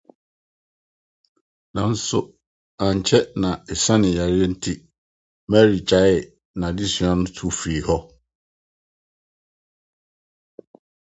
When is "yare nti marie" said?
4.17-5.85